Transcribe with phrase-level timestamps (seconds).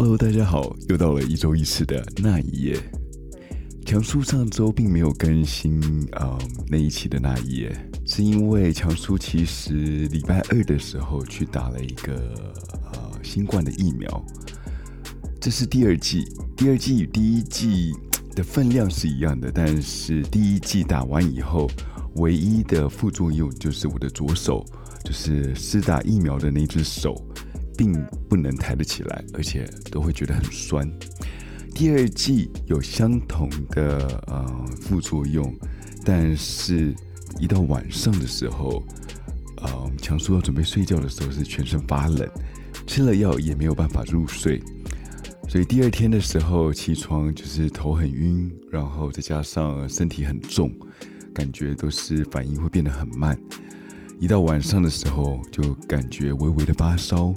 [0.00, 2.78] Hello，大家好，又到了一周一次的那一夜。
[3.84, 5.80] 强叔上周并没有更新
[6.12, 12.14] 啊、嗯、那一期的那一夜，是因为强叔其实礼拜二的时候去打了一个
[12.92, 14.24] 呃新冠的疫苗。
[15.40, 16.24] 这是第二季，
[16.56, 17.92] 第二季与第一季
[18.36, 21.68] 的分量是一样的，但是第一季打完以后，
[22.14, 24.64] 唯一的副作用就是我的左手，
[25.04, 27.20] 就是施打疫苗的那只手。
[27.78, 27.94] 并
[28.28, 30.90] 不能抬得起来，而且都会觉得很酸。
[31.72, 35.54] 第二剂有相同的呃副作用，
[36.04, 36.92] 但是
[37.38, 38.82] 一到晚上的时候，
[39.58, 42.28] 呃，强叔要准备睡觉的时候是全身发冷，
[42.84, 44.60] 吃了药也没有办法入睡，
[45.48, 50.72] 所以第二天的时候起床就是头很晕，然后再加上身体很重，
[51.32, 53.38] 感觉都是反应会变得很慢。
[54.18, 57.32] 一到晚上的时候就感觉微微的发烧。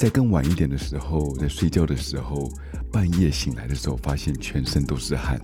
[0.00, 2.50] 在更晚一点的时候，在睡觉的时候，
[2.90, 5.38] 半夜醒来的时候，发现全身都是汗，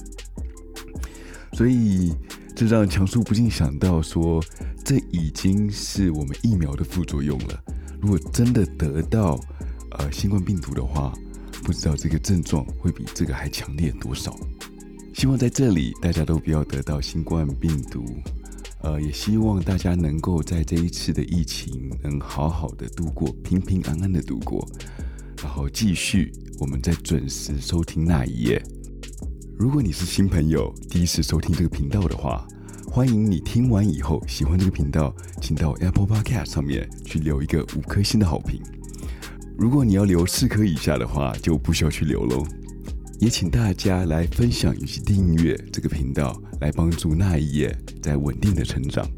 [1.52, 2.14] 所以
[2.54, 4.42] 这让强叔不禁想到说，
[4.82, 7.62] 这已经是我们疫苗的副作用了。
[8.00, 9.38] 如果真的得到
[9.90, 11.12] 呃新冠病毒的话，
[11.62, 14.34] 不知道这个症状会比这个还强烈多少。
[15.12, 18.06] 希望在这里大家都不要得到新冠病毒。
[18.86, 24.64] 呃，也希望大家能够在这一次的疫情能好好的度过，平平安安的度过，
[25.42, 28.62] 然后继续我们再准时收听那一夜。
[29.58, 32.46] 如果你是新朋友，第一次收听这个频道的话，
[32.86, 38.62] 欢迎你听完以后喜欢这个频道，请到 Apple Podcast 上面去留一个五颗星的好评。
[39.58, 42.46] 如果你要留四颗以下的话，就不需要去留喽。
[43.18, 49.08] 也请大家来分享以及订阅这个频道，来帮助那一夜在稳定的成长。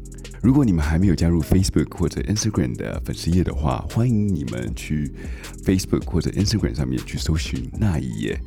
[0.41, 5.11] 如果你们还没有加入 Facebook 或者 Instagram 的粉丝页的话，欢迎你们去
[5.65, 8.39] Facebook 或者 Instagram 上面去搜寻那一夜。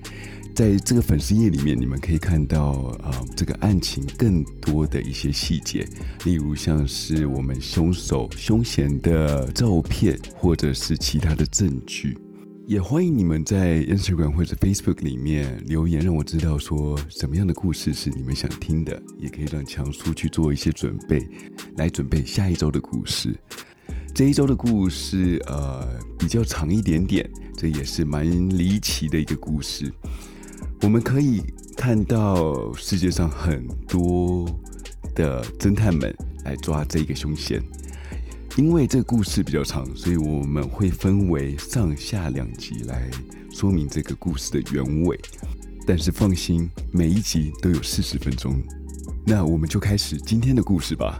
[0.54, 5.86] 在这个粉丝页里面，你们可以看到呃这个案情更多的一些细节，
[6.24, 12.16] 例如像是我们凶手凶嫌的照片，或者是其他的证据。
[12.66, 21.20] 也欢迎你们在 Instagram 或者 Facebook 里面留言，让我知道说什么样的故事是你们想听的，也可以让强叔去做一些准备，
[21.76, 23.36] 来准备下一周的故事。
[24.14, 25.86] 这一周的故事呃
[26.18, 29.92] 比较长一点点，这也是蛮离奇的一个故事。
[30.82, 31.42] 我们可以
[31.76, 34.48] 看到世界上很多
[35.14, 36.14] 的侦探们
[36.44, 37.60] 来抓这个凶嫌。
[38.56, 43.10] 因为这个故事比较长，所以我们会分为上下两集来
[43.50, 45.18] 说明这个故事的原委。
[45.86, 48.62] 但是放心，每一集都有四十分钟。
[49.26, 51.18] 那我们就开始今天的故事吧。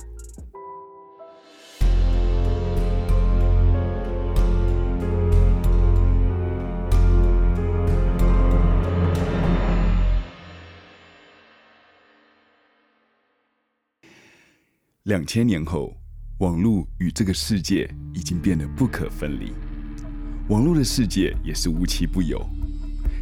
[15.04, 16.01] 两千年后。
[16.42, 19.52] 网络与这个世界已经变得不可分离，
[20.48, 22.44] 网络的世界也是无奇不有，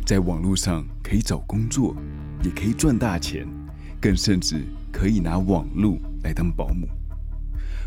[0.06, 1.94] 在网络上可以找工作，
[2.42, 3.46] 也可以赚大钱，
[4.00, 6.88] 更甚至可以拿网络来当保姆，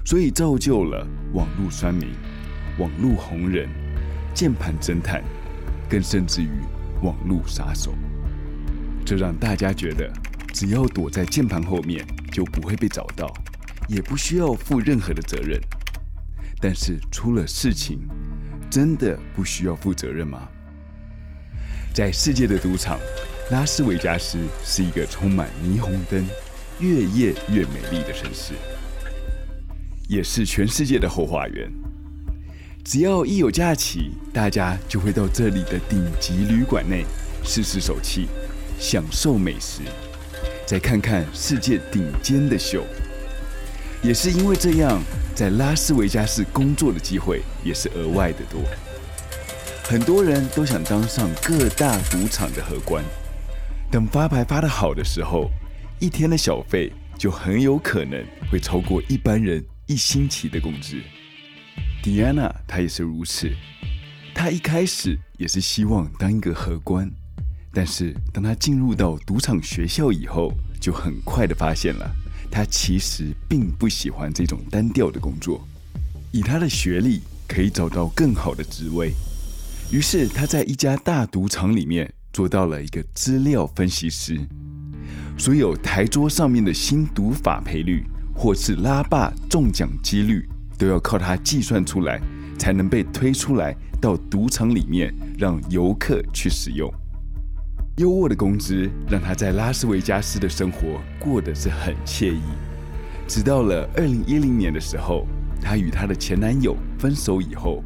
[0.06, 2.10] 所以造就了网络酸民、
[2.78, 3.68] 网络红人、
[4.36, 5.24] 键盘侦探，
[5.90, 6.52] 更甚至于
[7.02, 7.92] 网络杀手，
[9.04, 10.14] 这让大家觉得
[10.54, 13.34] 只要躲在键盘后面就不会被找到。
[13.88, 15.60] 也不需要负任何的责任，
[16.60, 18.00] 但是出了事情，
[18.70, 20.48] 真的不需要负责任吗？
[21.94, 23.00] 在世界的赌场，
[23.52, 26.26] 拉斯维加斯是一个充满霓虹灯、
[26.80, 28.54] 越夜越美丽的城市，
[30.08, 31.72] 也是全世界的后花园。
[32.84, 37.06] 只要一有假期，大家就会到这里的顶级旅馆内
[37.44, 38.28] 试试手气，
[38.80, 39.84] 享受美食，
[40.66, 42.84] 再看看世界顶尖的秀。
[44.04, 45.02] 也是因为这样，
[45.34, 48.62] 在拉斯维加斯工作的机会也是额外的多。
[49.86, 53.02] 很多人都想当上各大赌场的荷官，
[53.90, 55.50] 等发牌发得好的时候，
[56.00, 60.98] 一天的小费就很有可能会超过一般人一星期的工资。
[62.02, 63.50] 迪安娜她也是如此，
[64.36, 67.10] 她一开始也是希望当一个荷官，
[67.74, 70.52] 但是当她进入到赌场学校以后，
[70.82, 72.16] 就很快的发现了。
[72.56, 75.68] 他其实并不喜欢这种单调的工作，
[76.32, 79.12] 以他的学历可以找到更好的职位，
[79.92, 84.40] 于是他在一家大赌场里面做到了一个资料分析师，
[85.36, 88.04] 所有台桌上面的新赌法赔率
[88.36, 90.48] 或是拉霸中奖几率
[90.78, 92.22] 都要靠他计算出来，
[92.60, 96.88] 才能被推出来到赌场里面，让游客去使用。
[97.98, 102.42] 优渥的工资让他在拉斯维加斯的生活过得是很惬意。
[103.28, 105.28] 直到了二零一零年的时候，
[105.62, 107.84] 她与她的前男友分手以后，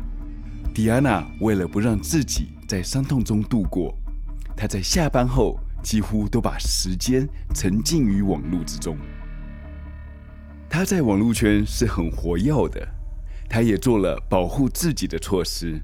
[0.73, 3.93] 迪安娜为了不让自己在伤痛中度过，
[4.55, 8.97] 她在下班后几乎都把时间沉浸于网络之中。
[10.69, 12.87] 她在网络圈是很活跃的。
[13.49, 15.81] 他也做了保护自己的措施，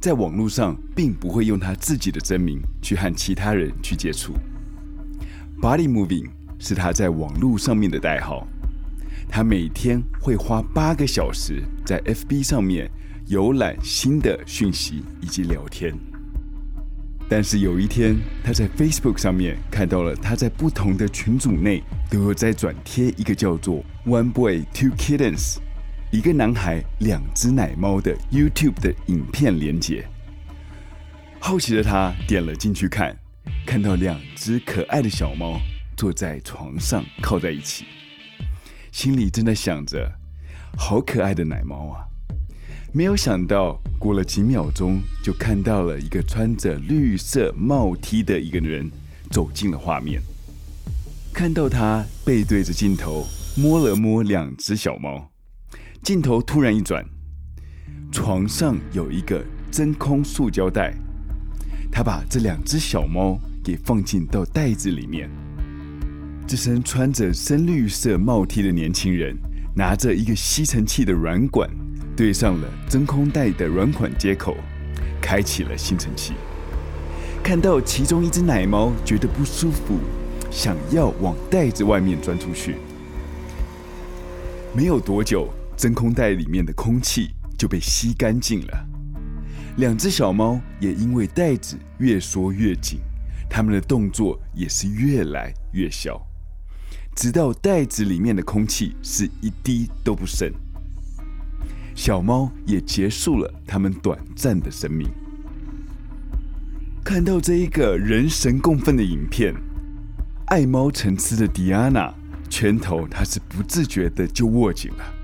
[0.00, 4.32] 在网络上并不会用他自己的真名去和其他人去接触。
[5.60, 8.46] Body Moving 是他在网络上面的代号。
[9.28, 12.90] 他每天会花八个小时在 FB 上面
[13.28, 15.94] 浏览新的讯息以及聊天。
[17.28, 25.58] 但是有一天，他在 Facebook 上面看到了他在不同的群组内都有在转贴一个叫做 “One Boy Two Kittens”。
[26.12, 30.04] 一个男孩，两只奶猫的 YouTube 的影片连接，
[31.38, 33.16] 好奇的他点了进去看，
[33.64, 35.60] 看到两只可爱的小猫
[35.96, 37.84] 坐在床上靠在一起，
[38.90, 40.12] 心里正在想着：
[40.76, 42.02] 好可爱的奶猫啊！
[42.92, 48.90] 没有想到，过了几秒钟，就看到了一个穿着绿色帽 T 的一个人
[49.30, 50.20] 走进了画面，
[51.32, 55.30] 看到他背对着镜头，摸了摸两只小猫。
[56.02, 57.04] 镜头突然一转，
[58.10, 60.94] 床上有一个真空塑胶袋，
[61.92, 65.28] 他把这两只小猫给放进到袋子里面。
[66.46, 69.36] 这身穿着深绿色帽 T 的年轻人
[69.76, 71.68] 拿着一个吸尘器的软管，
[72.16, 74.56] 对上了真空袋的软管接口，
[75.20, 76.32] 开启了吸尘器。
[77.42, 79.98] 看到其中一只奶猫觉得不舒服，
[80.50, 82.76] 想要往袋子外面钻出去，
[84.74, 85.46] 没有多久。
[85.80, 88.86] 真空袋里面的空气就被吸干净了，
[89.78, 92.98] 两只小猫也因为袋子越缩越紧，
[93.48, 96.20] 它们的动作也是越来越小，
[97.16, 100.52] 直到袋子里面的空气是一滴都不剩，
[101.94, 105.08] 小猫也结束了它们短暂的生命。
[107.02, 109.54] 看到这一个人神共愤的影片，
[110.48, 112.12] 爱猫成痴的迪安娜
[112.50, 115.19] 拳头她是不自觉的就握紧了。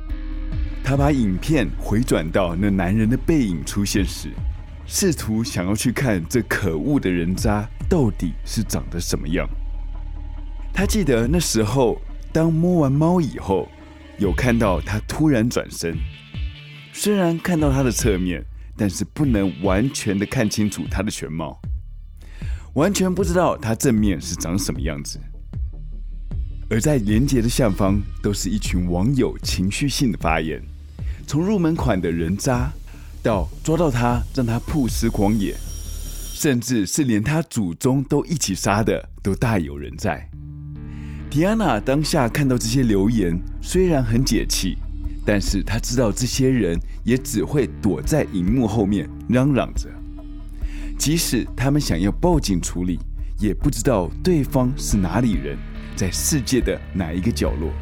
[0.88, 4.30] 他把影片回转到那男人的背影出现时，
[4.86, 9.48] 试图想要去看这可恶的人渣到底是长得什么样。
[10.72, 12.00] 他记得那时候，
[12.32, 13.68] 当摸完猫以后，
[14.18, 15.98] 有看到他突然转身，
[16.92, 18.40] 虽然看到他的侧面，
[18.76, 21.60] 但是不能完全的看清楚他的全貌，
[22.74, 25.18] 完全不知道他正面是长什么样子。
[26.70, 30.62] 而在连接的下方，都是一群网友情绪性的发言。
[31.26, 32.70] 从入门款的人渣，
[33.20, 35.56] 到抓到他让他曝尸荒野，
[36.32, 40.30] 甚至是连他祖宗都一起杀的，都大有人在。
[41.28, 44.78] 迪安娜当下看到这些留言，虽然很解气，
[45.24, 49.88] 但是她知道这些人也只会躲在荧幕后面嚷嚷着，
[50.96, 53.00] 即使他们想要报警处理，
[53.40, 55.58] 也不知道对方是哪里人，
[55.96, 57.72] 在世界的哪一个角落。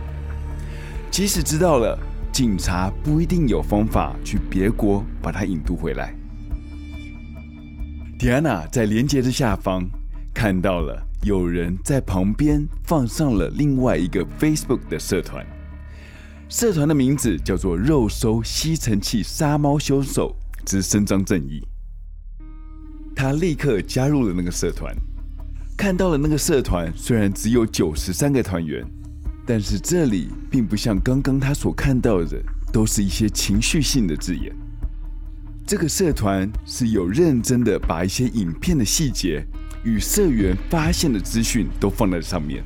[1.11, 1.99] 即使知道了。
[2.35, 6.13] 警察不一定有方法去别国把他引渡回来。
[8.19, 9.89] 迪安娜在连接的下方
[10.35, 15.47] 看到了有人在旁边放上了另外一个 Facebook 的社团，
[16.49, 20.35] 社团的名字叫做“肉搜吸尘器杀猫凶手
[20.67, 21.63] 之伸张正义”。
[23.15, 24.93] 他立刻加入了那个社团，
[25.77, 28.85] 看到了那个社团虽然只有九十三个团员。
[29.47, 34.55] 但是这里并不像刚刚他所看到的，都是一些情绪性的字眼。
[35.67, 39.43] 这个社团是有认真的把一些影片的细节
[39.85, 42.63] 与社员发现的资讯都放在上面。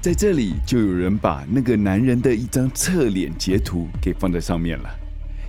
[0.00, 4.88] 在这里就有人把那个男人的一张侧脸截图给放在上面了，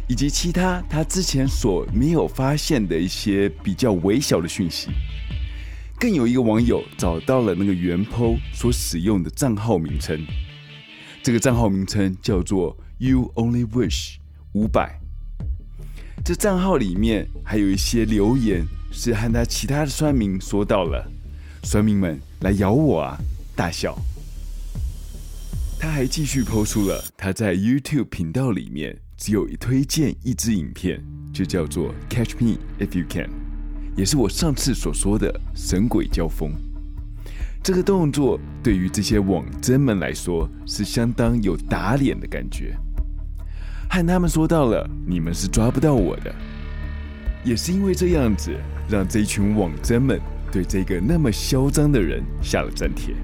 [0.07, 4.89] 以及其他他之前所没有发现的一些比较微小的讯息。
[6.01, 10.19] 更有一个网友找到了那个原 PO 所使用的账号名称，
[11.21, 14.15] 这个账号名称叫做 “You Only Wish
[14.53, 14.99] 五百”。
[16.25, 21.07] 这账号里面还有一些留言是和他其他的酸民说到了
[21.61, 23.19] ：“酸民们来咬我啊！”
[23.55, 23.95] 大笑。
[25.79, 30.99] 他还继续 PO 出了他在 YouTube 频道里面只有一推荐一支影片，
[31.31, 33.40] 就叫做 “Catch Me If You Can”。
[33.95, 36.51] 也是我上次所说的神鬼交锋，
[37.61, 42.75] 这个动作对于这些网真们来说是相当有打脸的感觉，
[43.89, 46.33] 和他们说到了你们是抓不到我的。
[47.43, 48.55] 也是因为这样子，
[48.89, 50.21] 让这一群网针们
[50.51, 53.15] 对这个那么嚣张的人下了战帖。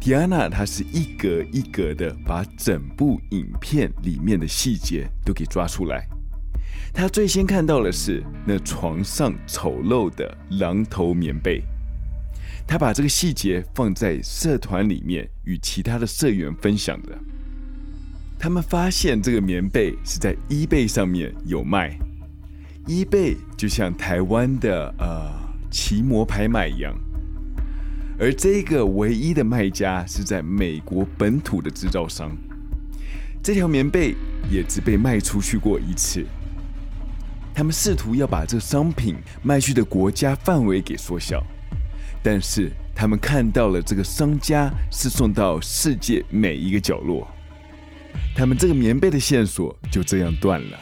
[0.00, 6.06] 迪安娜，她是一格一格的把整部影片里面的细节都给抓出来。
[6.92, 11.62] 他最先看到的是那床上丑陋的狼头棉被。
[12.66, 17.16] 他把这个细节放在社团里面与其他的社员分享的。
[18.38, 21.98] 他们发现这个棉被是在 eBay 上面有卖
[22.86, 25.32] ，eBay 就像台湾的呃
[25.70, 26.94] 奇摩拍卖一样。
[28.18, 32.36] 而这个唯一的卖家是在美国本土的制造商，
[33.42, 34.14] 这条棉被
[34.50, 36.26] 也只被卖出去过一次。
[37.58, 41.44] 他们试图要把这个商品卖去的国家范围给缩小，
[42.22, 47.26] 但是他们看到了这个商家是送到世界每一个角落，
[48.36, 50.78] 他们这个棉被的线索就这样断了。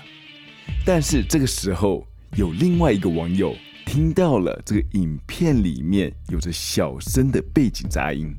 [0.85, 2.06] 但是这个时候
[2.37, 3.56] 有另外一个网友。
[3.87, 8.35] 听到了这个影片里面有着小声的背景杂音，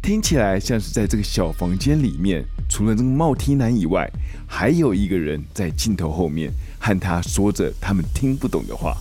[0.00, 4.08] 听起来像是在这个小房间里面，除了这个帽 T 男以外，
[4.46, 8.96] 还有一个人在镜头后面和他说着他们听不懂的话。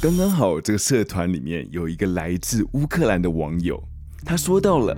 [0.00, 3.82] 刚刚好，这个社团里面有一个来自乌克兰的网友，
[4.24, 4.96] 他说到了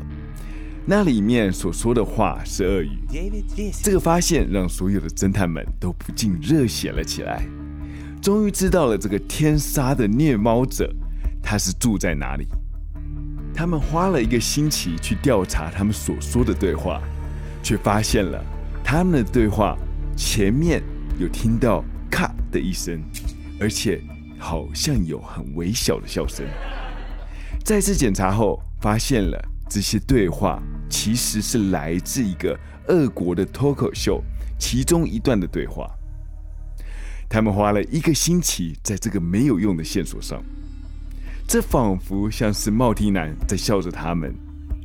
[0.84, 2.98] 那里面所说的话是俄语。
[3.82, 7.46] 这个发现让所有的侦探们都不禁热血了起来。
[8.20, 10.92] 终于知道了这个天杀的虐猫者，
[11.40, 12.46] 他是住在哪里。
[13.54, 17.00] 他们花了一个星期去调查他们所说的对话，
[17.62, 18.44] 却发现了
[18.82, 19.76] 他们的对话
[20.16, 20.82] 前面
[21.18, 23.02] 有听到“咔”的一声，
[23.60, 24.00] 而且
[24.38, 26.46] 好像有很微小的笑声。
[27.64, 29.36] 再次检查后，发现了
[29.68, 32.56] 这些对话其实是来自一个
[32.86, 34.22] 俄国的脱口秀
[34.60, 35.90] 其中一段的对话。
[37.28, 40.40] 他们花了一个星期在这个没有用的线索上，
[41.48, 44.32] 这仿佛像是帽提男在笑着他们，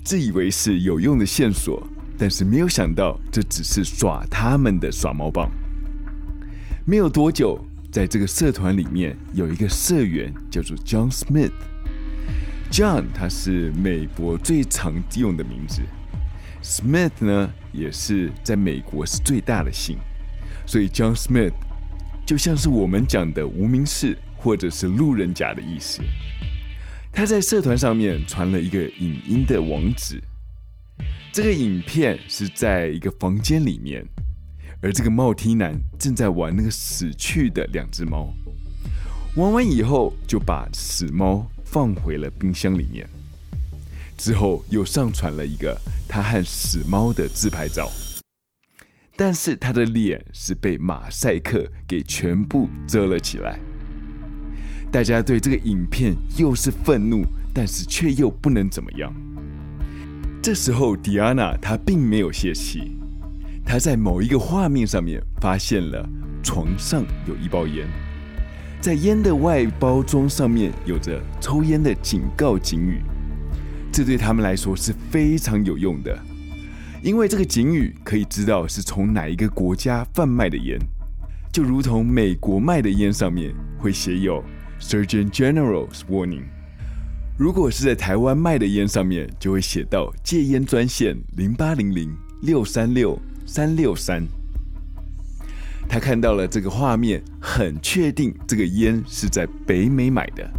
[0.03, 1.87] 自以为是有用的线索，
[2.17, 5.47] 但是没有想到这只是耍他们的耍猫棒。
[6.85, 7.57] 没有多久，
[7.93, 15.81] 在这个社团里面有一个社员叫做 John Smith，John 他是美国最常用的名字
[16.61, 19.97] ，Smith 呢也是在美国是最大的姓，
[20.65, 21.53] 所以 John Smith。
[22.25, 26.01] 就像是我们讲的无名氏或者是路人甲的意思。
[27.13, 30.21] 他在社团上面传了一个影音的网址，
[31.31, 34.05] 这个影片是在一个房间里面，
[34.83, 38.33] 而这个帽 T 男正在玩那个死去的两只猫，
[39.37, 43.07] 玩完以后就把死猫放回了冰箱里面，
[44.17, 47.89] 之后又上传了一个他和死猫的自拍照。
[49.15, 53.57] 但是他的脸是被马赛克给全部遮了起来。
[54.91, 57.23] 大家对这个影片又是愤怒，
[57.53, 59.13] 但是却又不能怎么样。
[60.41, 62.97] 这时候，迪安娜她并没有泄气，
[63.65, 66.07] 他在某一个画面上面发现了
[66.43, 67.87] 床上有一包烟，
[68.81, 73.01] 在烟的外包装上面有着抽烟的警告警语，
[73.91, 76.17] 这对他们来说是非常有用的。
[77.01, 80.77] 因为这个警语可以知道是从哪一个国家贩卖的烟，
[81.51, 84.43] 就如同美国卖的烟上面会写有
[84.79, 86.43] Surgeon General's Warning，
[87.37, 94.25] 如果是在台湾卖的烟上面就会写到戒烟专线零八零零六三六三六三。
[95.87, 100.49] 他看到了这个画面，很确定这个烟是在北美买的，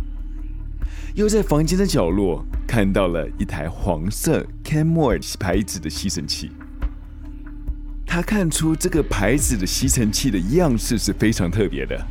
[1.15, 2.45] 又在房间的角落。
[2.67, 6.51] 看到了一台黄色 Kenmore 牌子的吸尘器，
[8.05, 12.05] 他看出这个牌子的吸尘器的样式是非常特别的。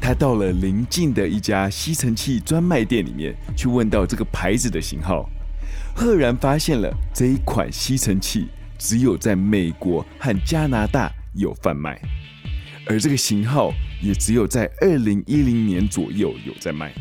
[0.00, 5.28] 他到了邻近的一家吸尘器专卖店里面去问到这个牌子的型号，
[5.96, 8.46] 赫然发现了这一款吸尘器
[8.78, 12.00] 只有在美国和加拿大有贩卖，
[12.86, 16.92] 而这个型号也只有在二零一零年左右有在卖。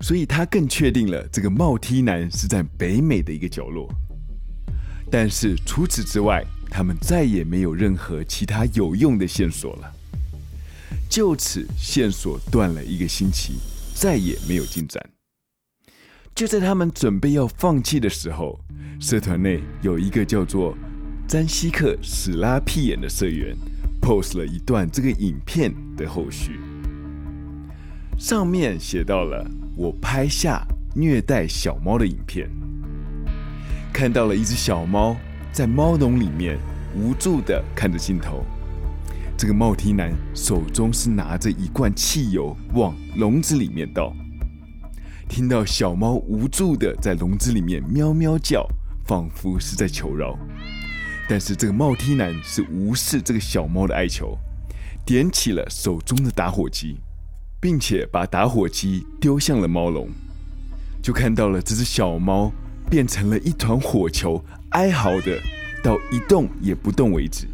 [0.00, 3.88] 所以他更确定了这个帽 T 男是在北美的一个角落，
[5.10, 9.92] 但是除此之外，他们再也没有任何其他有用的线索了。
[11.08, 13.54] 就此，线索断了一个星期，
[13.94, 15.02] 再也没有进展。
[16.34, 18.58] 就在他们准备要放弃的时候，
[19.00, 20.76] 社团内有一个叫做
[21.26, 23.56] 詹西克史拉屁眼的社员
[24.00, 26.60] ，post 了一段这个影片的后续，
[28.18, 29.44] 上面写到了。
[29.76, 30.64] 我拍下
[30.94, 32.48] 虐待小猫的影片，
[33.92, 35.16] 看到了一只小猫
[35.50, 36.56] 在猫笼里面
[36.94, 38.44] 无助地看着镜头，
[39.36, 44.14] 这个帽 T 男手中是拿着一罐汽油往笼子里面倒。
[45.28, 48.64] 听到小猫无助的在笼子里面喵喵叫，
[49.04, 50.38] 仿佛是在求饶。
[51.28, 54.36] 但是这个帽梯男是无视这个小猫的哀求，
[55.06, 56.96] 点起了手中的打火机，
[57.60, 60.08] 并且把打火机丢向了猫笼，
[61.02, 62.52] 就看到了这只小猫
[62.90, 65.40] 变成了一团火球，哀嚎的
[65.82, 67.46] 到一动也不动为止。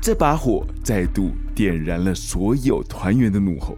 [0.00, 3.76] 这把火再度点燃了所有团员的怒火，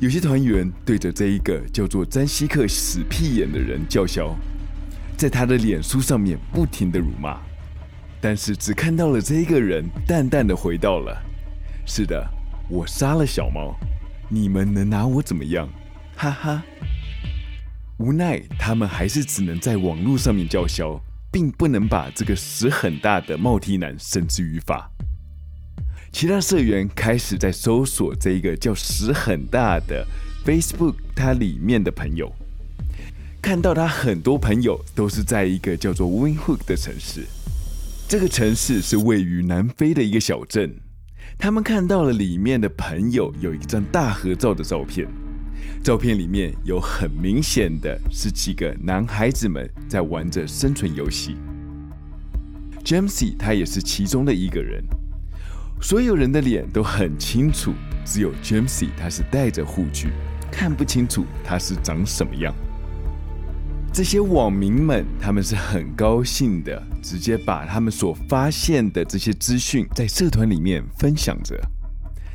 [0.00, 4.34] 有些团员对着这一个叫做詹西克死屁眼的人叫嚣，
[5.16, 7.38] 在他的脸书上面不停的辱骂。
[8.20, 11.16] 但是只看到了这一个人淡淡的回道了
[11.86, 12.26] ：“是的，
[12.68, 13.74] 我杀了小猫，
[14.28, 15.68] 你们能拿我怎么样？
[16.16, 16.62] 哈哈。”
[17.98, 21.00] 无奈他们还是只能在网络上面叫嚣，
[21.32, 24.90] 并不能把这个屎很大的帽 T 男绳之于法。
[26.12, 30.06] 其他社员开始在搜索这一个叫屎很大的
[30.44, 32.32] Facebook，它里面的朋友，
[33.40, 37.26] 看到他很多朋友都是在一个叫做 Winhook 的城市。
[38.08, 40.72] 这个城市是位于南非的一个小镇，
[41.36, 45.08] 他们看到了里面的朋友有一张大合照的照片，
[45.82, 51.36] 照片里面有很明显的是几个男孩子们在玩着生存游戏。
[52.84, 54.84] Jamesy 他也是其中的一个人，
[55.82, 57.72] 所有人的脸都很清楚，
[58.04, 60.10] 只有 Jamesy 他是戴着护具，
[60.48, 62.54] 看不清楚他是长什么样。
[63.96, 71.58] 这些网民们，他们是很高兴的，直接把他们所发现的这些资讯在社团里面分享着。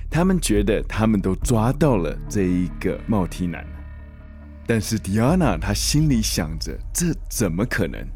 [0.09, 3.63] 他们觉得他们都抓到了这一个帽 T 男，
[4.65, 8.07] 但是 Diana 她心里想着，这怎么可能？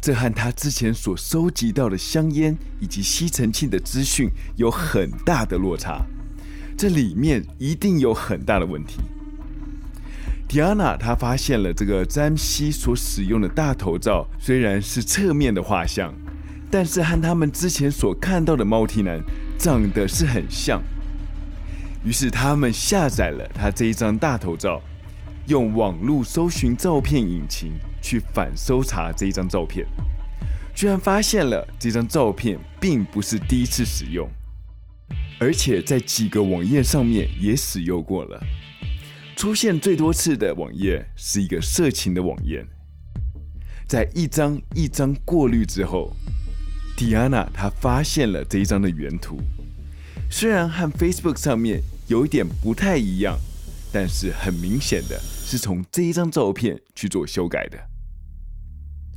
[0.00, 6.06] 这和他之前所收集到的香烟以及吸尘器的资讯有很大的落差，
[6.78, 9.00] 这里面一定有很大的问题。
[10.48, 16.14] 迪安娜，她发现了这个詹西所使用的大头照，虽然是侧面的画像，
[16.70, 19.20] 但是和他们之前所看到的帽 T 男
[19.58, 20.80] 长得是很像。
[22.04, 24.80] 于是他们下载了他这一张大头照，
[25.48, 29.84] 用网络搜寻照片引擎去反搜查这一张照片，
[30.72, 34.28] 居然发现了这张照片并不是第一次使用，
[35.40, 38.40] 而且在几个网页上面也使用过了。
[39.36, 42.66] 出现最多次的网页是一个色情的网页，
[43.86, 46.10] 在一张一张过滤之后
[46.96, 49.38] ，Diana 她发现了这一张的原图，
[50.30, 53.38] 虽然和 Facebook 上面有一点不太一样，
[53.92, 57.78] 但是很明显的是从这一张照片去做修改的。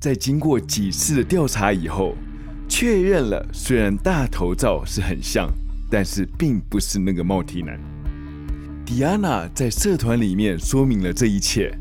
[0.02, 2.14] 在经过几次的调查以后，
[2.68, 5.50] 确认了虽然大头照是很像，
[5.90, 7.80] 但是并不是那个帽体男。
[8.90, 11.72] 迪安娜在社团里面说明了这一切，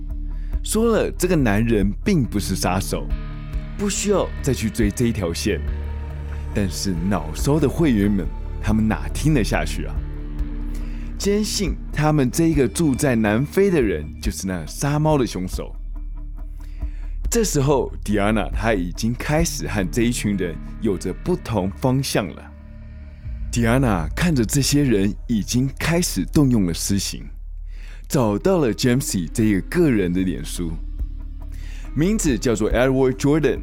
[0.62, 3.06] 说了这个男人并不是杀手，
[3.78, 5.58] 不需要再去追这一条线。
[6.54, 8.26] 但是恼骚的会员们，
[8.62, 9.94] 他们哪听得下去啊？
[11.16, 15.74] 坚信他们这一个住在南非的人就是那杀猫的凶手。
[17.30, 22.47] 这时候，迪安娜她已经开始和这一群人有着不同方向了。
[23.50, 27.24] 迪安娜看着这些人已经开始动用了私刑，
[28.06, 30.72] 找到了 Jamesy 这个个人的脸书，
[31.96, 33.60] 名字叫做 Edward Jordan，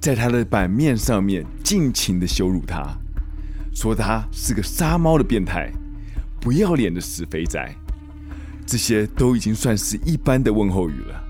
[0.00, 2.96] 在他的版面上面尽情的羞辱他，
[3.74, 5.70] 说他是个杀猫的变态，
[6.40, 7.76] 不要脸的死肥宅，
[8.66, 11.22] 这些都已经算是一般的问候语了，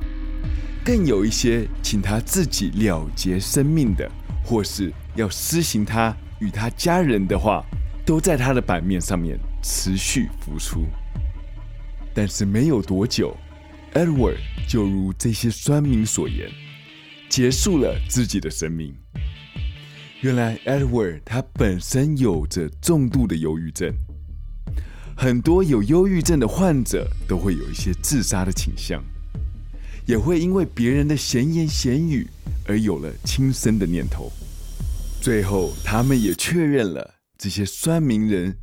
[0.84, 4.08] 更有一些请他自己了结生命的，
[4.44, 6.16] 或是要施行他。
[6.40, 7.64] 与他家人的话，
[8.04, 10.84] 都在他的版面上面持续浮出。
[12.12, 13.36] 但是没有多久
[13.94, 16.50] ，Edward 就如这些酸民所言，
[17.28, 18.94] 结束了自己的生命。
[20.22, 23.94] 原来 Edward 他本身有着重度的忧郁症，
[25.16, 29.02] 很多有忧郁症的患者都会有一些自杀的倾向，
[30.04, 32.26] 也会因为别人的闲言闲语
[32.66, 34.32] 而有了轻生的念头。
[35.20, 38.56] 最后，他们也确认了这些酸民人。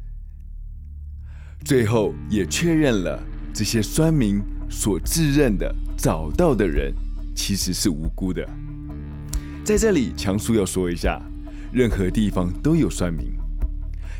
[1.63, 3.21] 最后也确认了
[3.53, 6.91] 这些酸民所自认的找到的人
[7.35, 8.43] 其实是无辜的。
[9.63, 11.21] 在这里，强叔要说一下，
[11.71, 13.33] 任何地方都有酸民，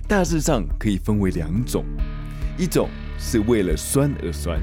[0.08, 1.84] 大致上可以分为两种：
[2.56, 4.62] 一种是为了酸而酸，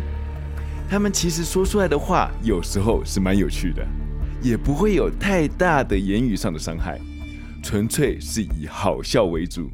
[0.89, 3.85] 他们其实说出来的话有时候是蛮有趣的，
[4.41, 7.01] 也不会有太大的言语上的伤害。
[7.65, 9.71] 纯粹是以好笑为主，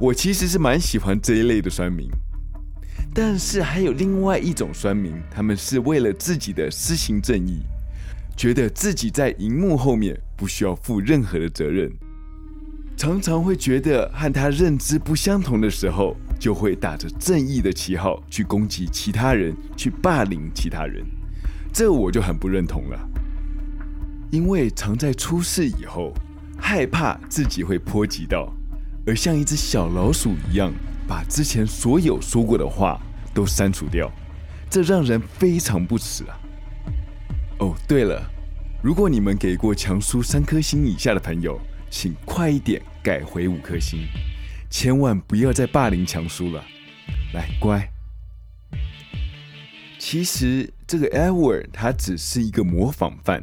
[0.00, 2.10] 我其实是蛮喜欢这一类的酸民。
[3.14, 7.60] 但是还有另外一种酸民，他们是为了自己的私行正义，
[8.36, 11.88] 觉得自己在荧幕后面不需要负任何的责任，
[12.96, 21.06] 常常会觉得和他认知不相同的时候，就会打着正义的旗号去攻击其他人，去霸凌其他人。
[21.72, 23.08] 这我就很不认同了，
[24.32, 26.12] 因为常在出事以后，
[26.58, 28.52] 害怕自己会波及到，
[29.06, 30.72] 而像一只小老鼠一样。
[31.08, 33.00] 把之前所有说过的话
[33.32, 34.12] 都删除掉，
[34.68, 36.38] 这让人非常不齿啊！
[37.60, 38.22] 哦，对了，
[38.82, 44.00] 如果你们给过强叔三颗星以下的朋友，请快一点改回五颗星，
[44.68, 46.62] 千万不要再霸凌强叔了。
[47.32, 47.90] 来，乖。
[49.98, 53.42] 其实这个 Edward 他只是一个模仿犯，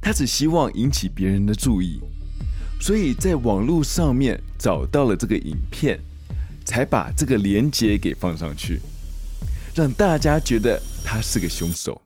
[0.00, 2.00] 他只希望引起别人的注意，
[2.80, 6.00] 所以在网络上面找到了这个影片。
[6.62, 8.78] 才把这个连接给放上去，
[9.74, 12.00] 让大家觉得他是个凶手。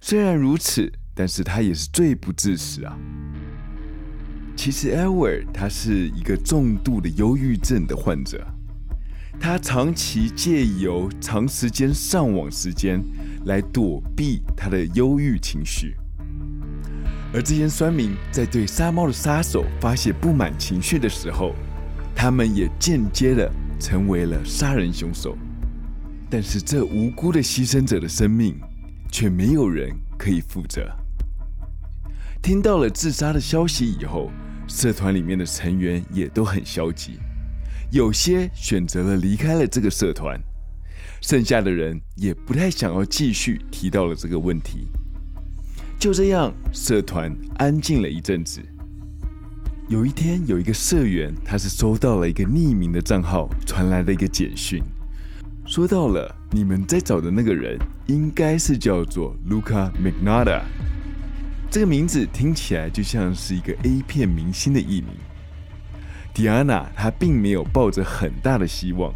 [0.00, 2.98] 虽然如此，但是他也是罪不至死啊。
[4.56, 8.44] 其实，Edward 他是一个重度的忧郁症的患者，
[9.38, 13.00] 他长期借由长时间上网时间
[13.44, 15.94] 来躲避他的忧郁情绪。
[17.34, 21.52] 而这些酸民在对杀猫的杀手发泄不满情绪的时候，
[22.14, 25.36] 他们也间接的成为了杀人凶手，
[26.30, 28.54] 但是这无辜的牺牲者的生命，
[29.10, 30.88] 却没有人可以负责。
[32.40, 34.30] 听到了自杀的消息以后，
[34.68, 37.18] 社团里面的成员也都很消极，
[37.90, 40.40] 有些选择了离开了这个社团，
[41.20, 44.86] 剩下的人也不太想要继续提到了这个问题。
[45.98, 48.60] 就这样，社团安静了一阵子。
[49.88, 54.82] 有一天，有一个社员，他是收到了一个匿名的账号传来的一个简讯，
[55.66, 60.62] 说到了你们在找的那个人，应该是叫做 Luca Magnotta。
[61.70, 65.08] 这个名字听起来就像是一个 A 片明星的艺名。
[66.32, 69.12] 迪安娜她并没有抱着很大的希望，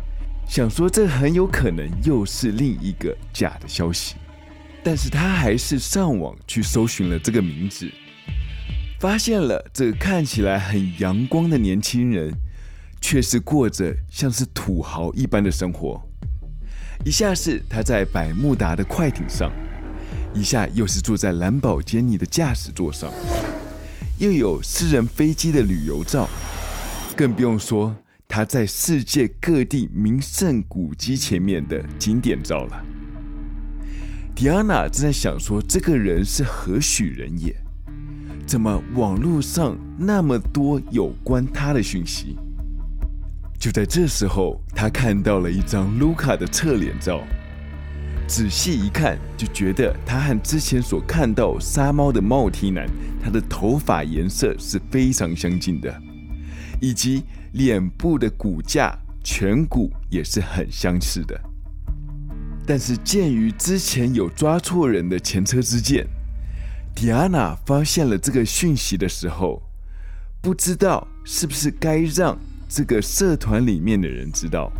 [0.46, 4.16] 想说这很有可能又是另一个假的消息，
[4.82, 7.90] 但是他还是上网去搜寻了这个名字。
[9.00, 12.32] 发现了这个看起来很阳光的年轻人，
[13.00, 16.02] 却是过着像是土豪一般的生活。
[17.04, 19.52] 一下是他在百慕达的快艇上，
[20.34, 23.12] 一下又是坐在蓝宝坚尼的驾驶座上，
[24.18, 26.28] 又有私人飞机的旅游照，
[27.16, 27.94] 更不用说
[28.26, 32.84] 他在世界各地名胜古迹前面的景点照了。
[34.38, 37.52] 迪安娜正在想说，这个人是何许人也？
[38.46, 42.36] 怎么网络上那么多有关他的讯息？
[43.58, 47.20] 就在这时候，他看到了一张卢卡的侧脸照，
[48.28, 52.88] 仔细一看，就觉得他和之前所看到杀猫的帽 T 男，
[53.20, 55.92] 他的头发颜色是非常相近的，
[56.80, 57.24] 以及
[57.54, 61.36] 脸部的骨架、颧骨也是很相似的。
[62.68, 66.06] 但是鉴于之前有抓错人的前车之鉴。
[66.94, 69.62] 迪安娜发现了这个讯息的时候，
[70.42, 74.70] 不知道是不是该让这个社团里面的人知道。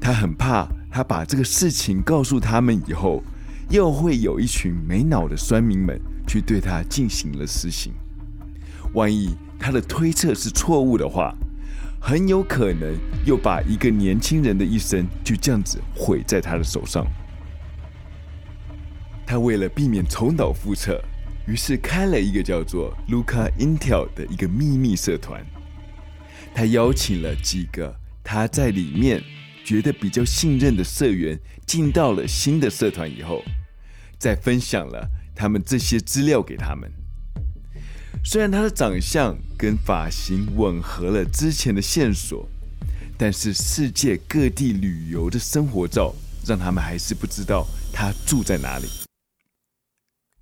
[0.00, 3.22] 她很怕，她把这个事情告诉他们以后，
[3.68, 7.92] 又会有一群没脑的酸民们去对她进行了私刑。
[8.94, 11.32] 万一她的推测是错误的话，
[12.00, 17.06] 很有可能又把一个年轻人的一生就这样子毁在他的手上。
[19.26, 21.00] 他为了避免重蹈覆辙，
[21.46, 25.44] 于是开了一个叫做 “Luca Intel 的一个秘密社团。
[26.52, 29.22] 他邀请了几个他在里面
[29.64, 33.44] 觉得比较信任的社员进到了新的社团以后，
[34.18, 36.90] 再分享了他们这些资料给他们。
[38.22, 42.46] 虽然他的长相跟发型吻合了之前的线索，
[43.16, 46.14] 但是世界各地旅游的生活照
[46.46, 48.86] 让他们还是不知道他住在哪里。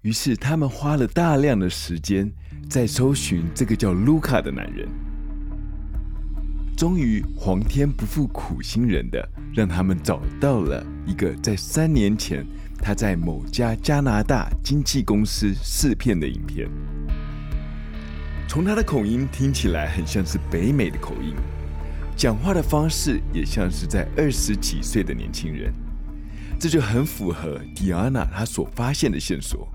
[0.02, 2.30] 于是他们花了大量的时间
[2.68, 4.88] 在搜寻这个叫卢卡的男人。
[6.76, 12.46] 终于，皇天不负苦心人的，让他们找到了一个在三年前
[12.80, 16.68] 他在某家加拿大经纪公司试片的影片。
[18.48, 21.34] 从他的口音听起来很像是北美的口音，
[22.16, 25.70] 讲话的方式也像是在二十几岁的年轻人，
[26.58, 29.68] 这就很符合迪安娜她所发现的线索。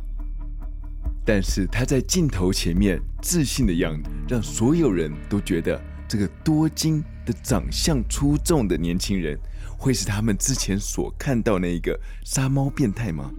[1.23, 9.37] 但是他在镜头前面自信的样子，让所有人都觉得这个多金的长相出众的年轻人，
[9.77, 13.31] 会是他们之前所看到那一个杀猫变态吗？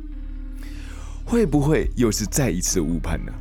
[1.27, 3.33] 会不会又是再一次误判呢？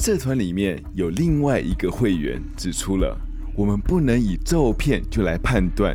[0.00, 3.14] 社团里面有另外一个会员指出了，
[3.54, 5.94] 我们不能以照片就来判断，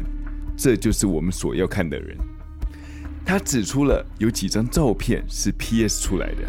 [0.56, 2.16] 这就是我们所要看的人。
[3.26, 6.48] 他指出了有几张照片是 PS 出来的，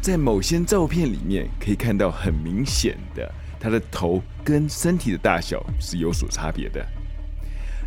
[0.00, 6.82] 在某些照片里面可以看到很明显的，他的头跟身体的大小是有所差别的，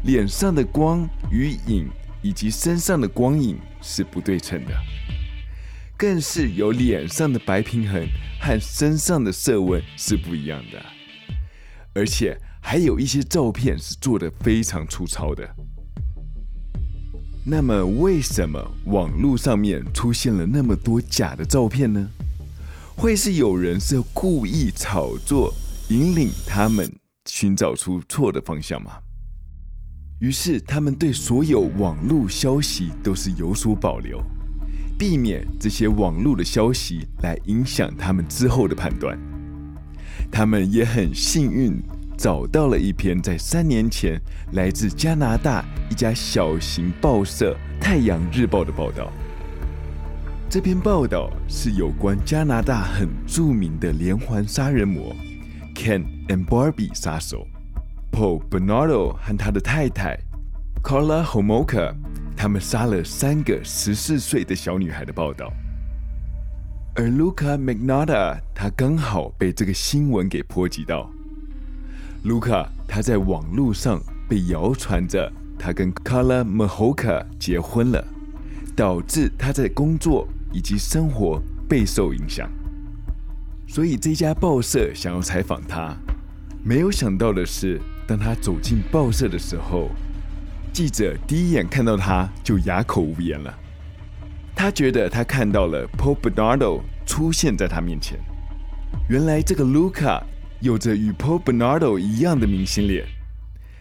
[0.03, 1.89] 脸上的光与影
[2.21, 4.75] 以及身上的光影是不对称的，
[5.97, 8.07] 更是有脸上的白平衡
[8.41, 10.83] 和身上的色温是不一样的，
[11.93, 15.47] 而且还有一些照片是做得非常粗糙的。
[17.45, 22.09] 那么，为什么网络上面出现了那么多假的照片呢？
[22.95, 25.53] 会是有人是故意炒作，
[25.89, 26.89] 引领他们
[27.25, 28.91] 寻找出错的方向吗？
[30.19, 34.23] 于是，他们对所有网络消息都是有所保留，
[35.03, 39.19] 避免这些网络的消息来影响他们之后的判断。
[40.31, 41.83] 他们也很幸运。
[42.17, 44.17] 找到了一篇在三年前
[44.53, 49.11] 来自加拿大一家小型报社《太阳日报》的报道。
[50.49, 55.13] 这篇报道是有关加拿大很著名的连环杀人魔
[55.75, 57.47] Ken and Barbie 杀手
[58.11, 60.17] Paul Bernardo 和他的太太
[60.83, 61.93] Karla Homolka，
[62.43, 65.49] 他们杀了三个十四岁的小女孩的报道。
[66.93, 71.09] 而 Luka Magnotta 他刚好被这个新闻给波及到。
[72.25, 78.05] 卢卡他在网络上被谣传着他跟卡拉马霍卡结婚了，
[78.75, 82.51] 导致他在工作以及生活备受影响。
[83.69, 85.95] 所以这家报社想要采访他，
[86.61, 89.89] 没有想到的是，当他走进报社的时候，
[90.73, 93.53] 记者第一眼看到他就哑口无言了。
[94.55, 98.19] 他觉得他看到了 Paul Bernardo 出现在他面前，
[99.07, 100.21] 原来这个卢卡。
[100.61, 103.05] 有着与 Paul Bernardo 一样的明星脸，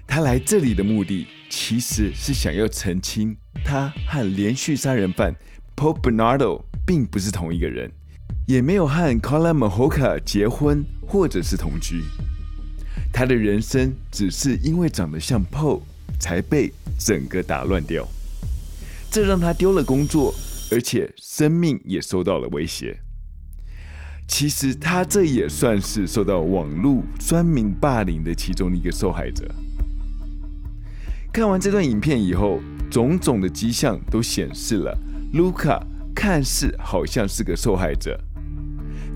[0.04, 5.32] 他来这里的目的其实是想要澄清，他和连续杀人犯
[5.76, 7.88] Paul Bernardo 并不是同一个人，
[8.48, 12.02] 也没有和 c o l a m a h o k a 结婚或者是同居。
[13.12, 15.82] 他的人生只是因为长得像 Paul
[16.22, 18.06] 才被整个打乱掉，
[19.10, 20.32] 这让他丢了工作，
[20.70, 22.96] 而且生命也受到了威胁。
[24.28, 29.52] 其实他这也算是受到网络酸民霸凌的其中一个受害者。
[31.32, 34.96] 看完这段影片以后，种种的迹象都显示了
[35.32, 38.16] 卢卡看似好像是个受害者，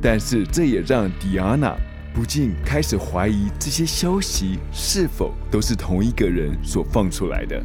[0.03, 1.79] 但是这也让迪亚娜
[2.17, 7.63] 不禁开始怀疑这些消息是否都是同一个人所放出来的，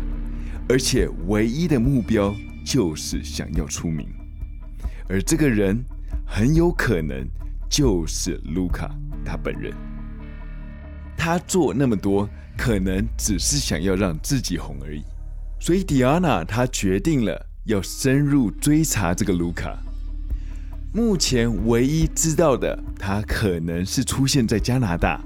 [0.67, 2.35] 而且唯一的目标
[2.65, 4.05] 就是想要出名，
[5.07, 5.81] 而这个人
[6.27, 7.25] 很有可能。
[7.69, 9.73] 就是卢卡他本人，
[11.15, 15.01] 他做那么多，可能只是想要让自己红而已。
[15.57, 19.77] 所以迪安娜她决定了要深入追查这个卢卡。
[20.93, 25.21] 目前唯一知道的，它可能是出现在加拿大，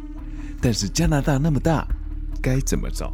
[0.61, 1.87] 但是加拿大那么大，
[2.41, 3.13] 该怎么找？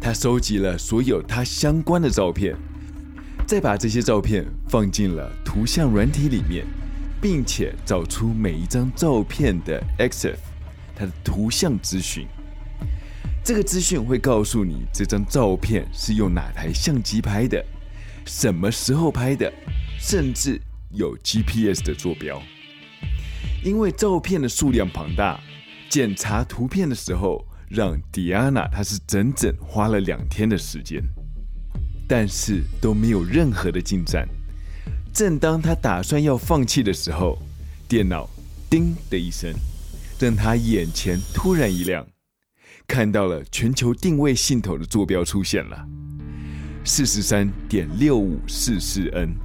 [0.00, 2.56] 他收集了所有他相关的照片，
[3.46, 6.64] 再把这些照片放进了图像软体里面。
[7.22, 10.36] 并且找出每一张照片的 EXIF，
[10.94, 12.26] 它的图像资讯。
[13.42, 17.64] 这个资讯会告诉你这张照片是用哪台相机拍的，
[18.26, 19.50] 什么时候拍的，
[19.98, 20.60] 甚至
[20.94, 22.42] 有 GPS 的坐标。
[23.62, 25.40] 因为照片的数量庞大，
[25.88, 31.02] 检查图片的时候，让 Diana 她是整整花了两天的时间，
[32.06, 34.28] 但是都没有任何的进展。
[35.12, 37.38] 正当他打算要放弃的时候，
[37.88, 38.28] 电脑
[38.68, 39.52] “叮”的一声，
[40.18, 42.04] 让他眼前突然一亮，
[42.86, 45.86] 看到了全球定位系统的坐标出现了：
[46.84, 49.36] 四十三点六五四四 N、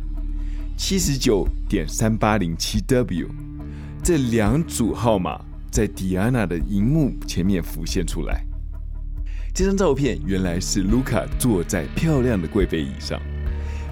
[0.79, 3.27] 七十九点三八零七 W。
[4.01, 5.39] 这两组号码
[5.69, 8.43] 在迪安娜的荧幕前面浮现出来。
[9.53, 13.21] 这张照片原来是卢卡坐在漂亮的贵妃椅上。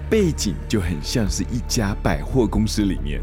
[0.08, 3.20] 背景就很像是一家百货公司里面，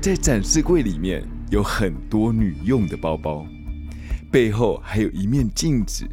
[0.00, 3.44] 在展示柜里面有很多女用的包包，
[4.30, 6.06] 背后还有一面镜子，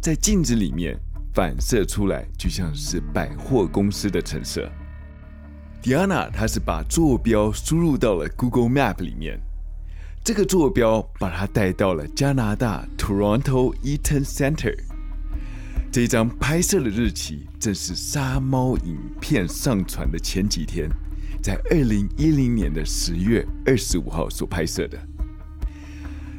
[0.00, 0.96] 在镜子里面
[1.34, 4.70] 反射出来就像是百货公司的陈设。
[5.86, 9.38] Diana 她是把坐标输入到了 Google Map 里面，
[10.24, 14.76] 这个坐标把她带到了加拿大 Toronto Eaton Centre。
[15.92, 20.90] 这张拍摄的日期正是杀猫影片上传的前几天，
[21.40, 24.98] 在二零一零年的十月二十五号所拍摄的。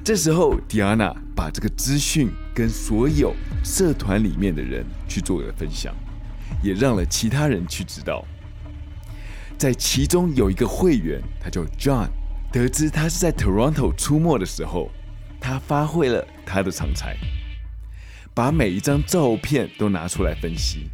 [0.04, 3.34] 这时候，Diana 把这个资讯跟所有
[3.64, 5.96] 社团里面的人去做了分享，
[6.62, 8.26] 也让了其他人去知道。
[9.58, 12.10] 在其中有一个会员，他叫 John。
[12.50, 14.90] 得知他是在 Toronto 出没的时候，
[15.40, 17.18] 他发挥了他的长才，
[18.34, 20.90] 把每一张照片都拿出来分析，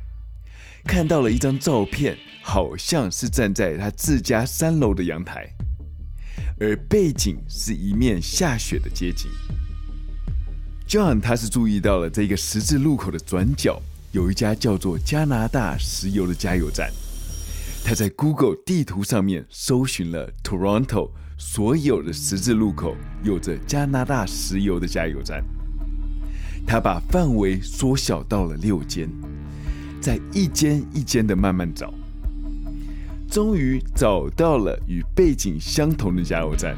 [0.84, 5.48] 看到了一张照片，好像是站在他自家三楼的阳台，
[6.60, 9.30] 而背景是一面下雪的街景。
[10.88, 13.80] John 他是注意到了这个十字路口的转角
[14.12, 16.92] 有一家叫做加拿大石油的加油站，
[17.84, 21.12] 他在 Google 地图上面搜寻了 Toronto。
[21.36, 25.44] 所有的十字路口有着加拿大石油的加油站，
[26.66, 29.10] 他把范围缩小到了六间，
[30.00, 31.92] 在一间一间的慢慢找，
[33.30, 36.78] 终于找到了与背景相同的加油站。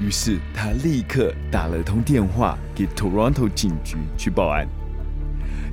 [0.00, 4.68] 于是他立刻打了通电话给 Toronto 警局去报案。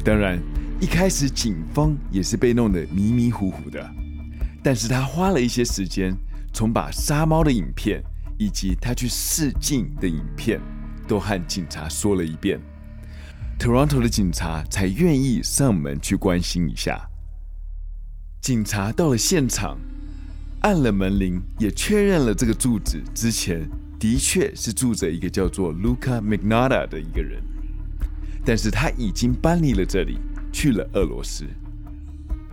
[0.04, 0.40] 当然，
[0.80, 3.88] 一开始警方也是被弄得迷迷糊糊的，
[4.64, 6.16] 但是他花了一些时间。
[6.54, 8.02] 从把杀猫的影片
[8.40, 10.60] 以及他去试镜的影片
[11.08, 12.60] 都和警察说了一遍
[13.60, 17.08] ，Toronto 的警察才愿意上门去关心一下。
[18.42, 19.78] 警察到了现场，
[20.62, 27.40] 按了门铃，也确认了这个住址之前的确是住着一个叫做 Luca Magnotta 的一个人，
[28.44, 30.18] 但是他已经搬离了这里，
[30.52, 31.46] 去了俄罗斯。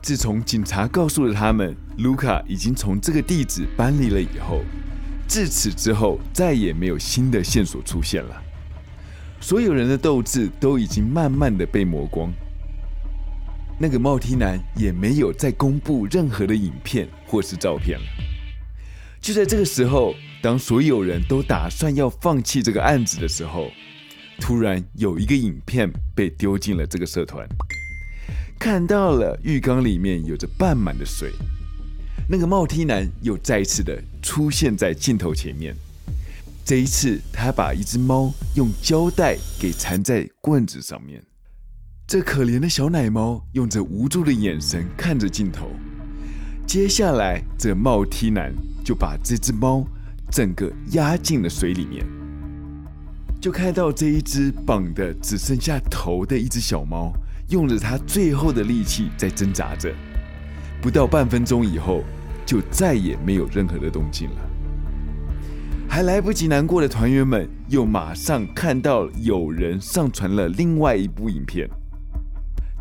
[0.04, 4.60] 自从警察告诉了他们，卢卡已经从这个地址搬离了以后，
[5.26, 8.42] 自此之后再也没有新的线索出现了。
[9.40, 12.30] 所有人的斗志都已经慢慢的被磨光。
[13.80, 18.04] 那个帽梯男也没有再公布任何的影片或是照片了。
[19.22, 23.70] 就在这个时候，当所有人都打算要放弃这个案子的时候，
[24.38, 27.48] 突然有一个影片被丢进了这个社团。
[28.64, 31.30] 看到了浴缸里面有着半满的水，
[32.26, 35.76] 那个帽 T 男又再次的出现在镜头前面。
[36.64, 41.22] 这一次，他把一只猫用胶带给缠在棍子上面。
[42.06, 45.68] 这可怜的小奶猫用着无助的眼神看着镜头。
[46.66, 48.50] 接下来，这帽 T 男
[48.82, 49.86] 就把这只猫
[50.32, 52.02] 整个压进了水里面。
[53.42, 57.12] 就看到这一只绑的只剩下头的一只小猫。
[57.54, 59.94] 用着他最后的力气在挣扎着，
[60.82, 62.02] 不到半分钟以后，
[62.44, 64.36] 就再也没有任何的动静了。
[65.88, 71.70] 还来不及难过的团员们，又马上看到有人上传了另外一部影片。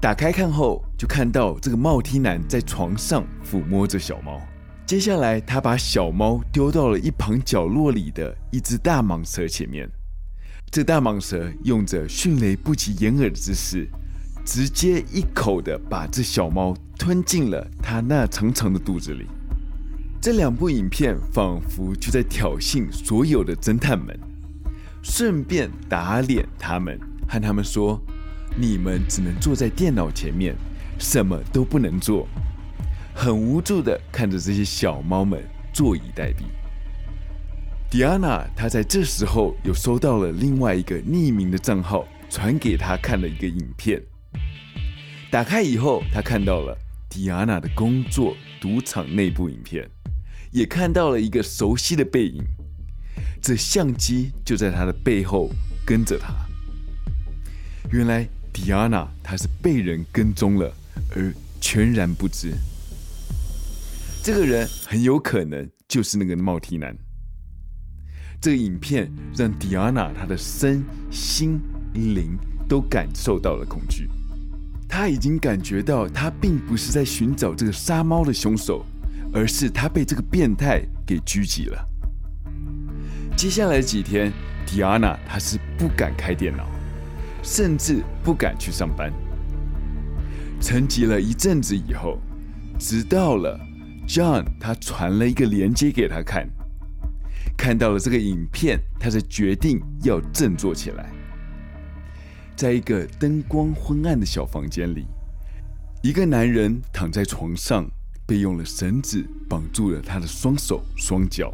[0.02, 4.42] 打开看后，就看到这个帽梯男在床上抚摸着小猫。
[4.88, 9.88] 接下来，他把小猫丢到了一旁角落里的一只大蟒蛇前面。
[10.72, 13.88] 这大蟒蛇用着迅雷不及掩耳的姿势。
[14.46, 19.26] 直接一口的把这小猫吞进了它那长长的肚子里。
[20.22, 24.18] 这两部影片仿佛就在挑衅所有的侦探们，
[25.02, 28.02] 顺便打脸他们，和他们说
[28.58, 30.56] ：“你们只能坐在电脑前面，
[30.98, 32.28] 什么都不能做。”
[33.14, 36.44] 很无助的看着这些小猫们坐以待毙。
[37.92, 44.02] Diana 她在这时候又收到了另外一个匿名的账号传给她看了一个影片。
[45.34, 46.78] 打开以后，他看到了
[47.10, 49.90] 迪安娜的工作赌场内部影片，
[50.52, 52.44] 也看到了一个熟悉的背影。
[53.42, 55.50] 这相机就在他的背后
[55.84, 56.36] 跟着他。
[57.92, 60.72] 原来迪安娜她是被人跟踪了，
[61.16, 62.54] 而全然不知。
[64.22, 66.96] 这个人很有可能就是那个帽提男。
[68.40, 71.60] 这个影片让迪安娜她的身心
[71.96, 72.38] 灵
[72.70, 74.08] 都感受到了恐惧。
[74.96, 78.86] 他已经感觉到，他并不是在寻找这个杀猫的凶手，
[79.34, 81.90] 而是他被这个变态给狙击了。
[83.36, 84.32] 接下来几天，
[84.68, 86.68] 迪安娜她是不敢开电脑，
[87.42, 89.12] 甚至不敢去上班。
[90.62, 92.20] 沉寂了一阵子以后，
[92.78, 93.60] 直到了
[94.08, 96.48] John 他传了一个链接给他看，
[97.58, 101.10] 看到了这个影片，他才决定要振作起来。
[102.56, 105.06] 在一个灯光昏暗的小房间里，
[106.02, 107.90] 一个男人躺在床上，
[108.26, 111.52] 被用了绳子绑住了他的双手双脚，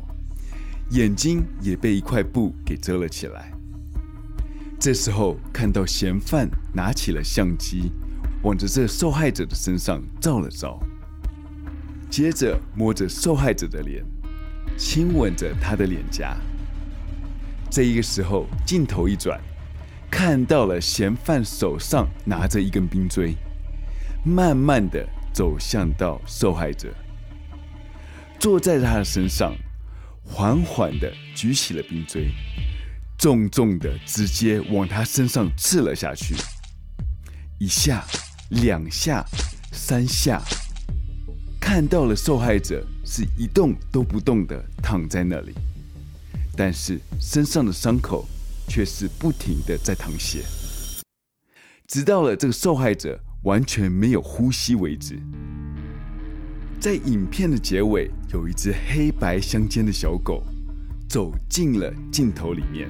[0.91, 3.51] 眼睛也被一块布给遮了起来。
[4.79, 7.91] 这时候，看到嫌犯拿起了相机，
[8.43, 10.79] 往着这受害者的身上照了照，
[12.09, 14.03] 接着摸着受害者的脸，
[14.77, 16.37] 亲吻着他的脸颊。
[17.69, 19.39] 这一个时候，镜头一转，
[20.11, 23.35] 看到了嫌犯手上拿着一根冰锥，
[24.25, 26.93] 慢慢的走向到受害者，
[28.39, 29.55] 坐在他的身上，
[30.23, 32.31] 缓缓的举起了冰锥，
[33.17, 36.35] 重重的直接往他身上刺了下去，
[37.59, 38.03] 一下、
[38.49, 39.25] 两下、
[39.71, 40.41] 三下，
[41.59, 45.53] 看到了受害者是一动都不动的躺在那里。
[46.57, 48.27] 但是身上的伤口
[48.69, 50.43] 却是不停的在淌血，
[51.87, 55.19] 直到了这个受害者完全没有呼吸为止。
[56.79, 60.43] 在影片的结尾，有一只黑白相间的小狗
[61.09, 62.87] 走进了镜头里面。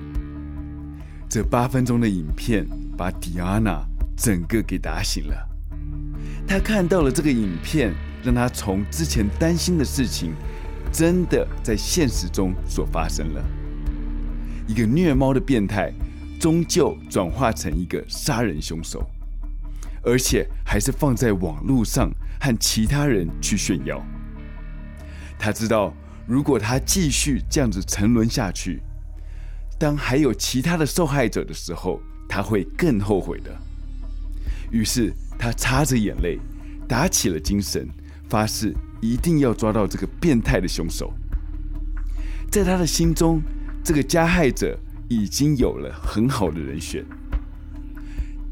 [1.28, 2.68] 这八分钟的影片
[2.98, 3.84] 把迪安娜
[4.18, 5.50] 整个给打醒了。
[6.48, 10.34] 她看到了这个影片，让她从之前担心的事情，
[10.92, 13.59] 真的在现实中所发生了。
[14.70, 15.92] 一个虐猫的变态，
[16.40, 19.04] 终究转化成一个杀人凶手，
[20.04, 24.00] 而且还是放在网络上和其他人去炫耀。
[25.40, 25.92] 他知道，
[26.28, 28.80] 如果他继续这样子沉沦下去，
[29.80, 32.00] 当还有其他的受害者的时候，
[32.30, 33.50] 他会更后悔的。
[34.70, 36.38] 于是，他擦着眼泪，
[36.88, 37.90] 打起了精神，
[38.30, 41.12] 发誓一定要抓到这个变态的凶手。
[42.52, 43.42] 在他的心中。
[43.90, 44.78] 这个加害者
[45.08, 47.04] 已经有了很好的人选，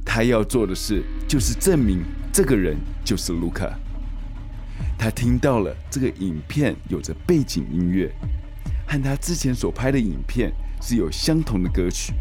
[0.04, 2.76] 他要做的事就是证明这个人
[3.06, 3.78] 就是卢卡。
[4.98, 8.12] 他听到了这个影片有着背景音乐，
[8.88, 12.16] 和他之前所拍的影片是有相同的歌曲，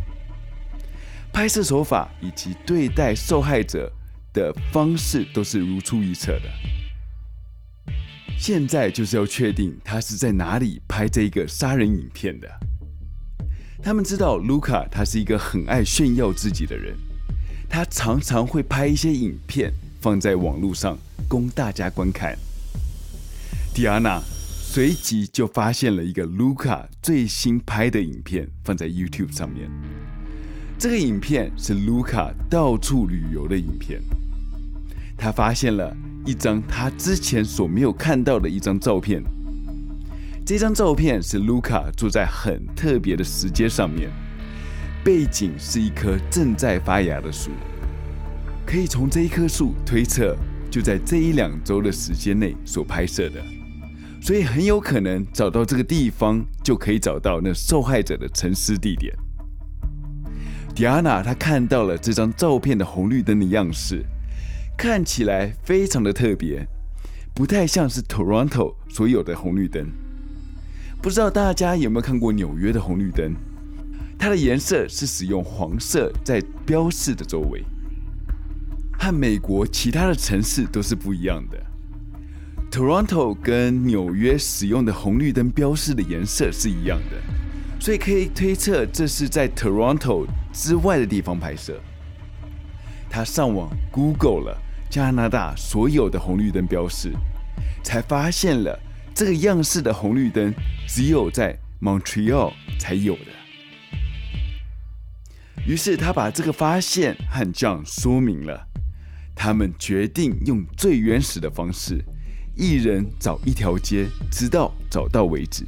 [1.32, 3.90] 拍摄手法以及对待受害者
[4.34, 6.50] 的方式都是如出一辙的。
[8.38, 12.46] 现在就是要确定他是在哪里拍这个杀人影片的。
[13.87, 16.93] 他们知道卢卡他是一个很爱炫耀自己的人，
[17.68, 22.37] 他常常会拍一些影片放在网络上供大家观看。
[23.72, 29.70] 迪安娜随即就发现了一个卢卡最新拍的影片放在 YouTube 上面，
[30.76, 34.03] 这个影片是卢卡到处旅游的影片。
[35.16, 39.22] 他发现了一张他之前所没有看到的一张照片。
[40.47, 44.09] 这张照片是卢卡坐在很特别的石阶上面，
[45.05, 47.51] 背景是一棵正在发芽的树，
[48.64, 50.36] 可以从这一棵树推测，
[50.70, 53.42] 就在这一两周的时间内所拍摄的，
[54.22, 59.12] 所以很有可能找到这个地方，就可以找到那受害者的沉尸地点。
[60.76, 64.07] 迪安娜她看到了这张照片的红绿灯的样式，
[64.78, 66.64] 看起来非常的特别，
[67.34, 69.84] 不太像是 Toronto 所有的红绿灯。
[71.07, 73.32] 不知道大家有没有看过纽约的红绿灯？
[74.18, 77.64] 它的颜色是使用黄色在标示的周围，
[78.98, 81.57] 和美国其他的城市都是不一样的。
[82.72, 87.22] Toronto 跟纽约使用的红绿灯标示的颜色是一样的，
[87.80, 91.80] 所以可以推测这是在 Toronto 之外的地方拍摄。
[93.09, 94.59] 他上网 Google 了
[94.90, 97.12] 加拿大所有的红绿灯标示，
[97.84, 98.76] 才发现了。
[99.16, 100.52] 这个样式的红绿灯
[100.86, 103.32] 只有在 Montreal 才有的。
[105.66, 108.68] 于是他把这个发现和 John 说明了，
[109.34, 112.04] 他们决定用最原始的方式，
[112.54, 115.64] 一人找一条街，直到找到为止。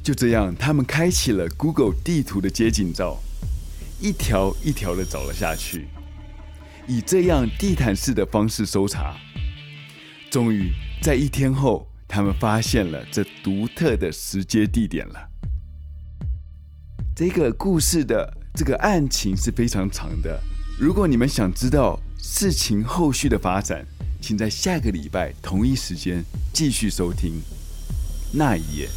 [0.00, 3.20] 就这样，他们开启了 Google 地图的街景照，
[4.00, 5.88] 一条一条的找了下去，
[6.86, 9.16] 以这样地毯式的方式搜查，
[10.30, 10.70] 终于
[11.02, 11.88] 在一天后。
[12.06, 15.28] 他们发现了这独特的时间地点了。
[17.16, 20.40] 这个故事的这个案情是非常长的。
[20.78, 23.86] 如果你们想知道事情后续的发展，
[24.20, 27.40] 请在下个礼拜同一时间继续收听
[28.32, 28.88] 那一夜。